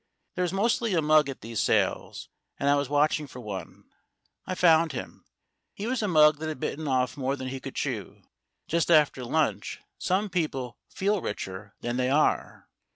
[0.33, 3.83] There is mostly a mug at these sales, and I was watching for one.
[4.47, 5.25] I found him.
[5.75, 8.23] He was a mug that had bitten off more than he could chew.,
[8.67, 12.67] Just after lunch some people feel richer than they are.